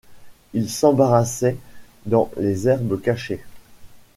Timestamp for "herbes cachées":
2.67-3.43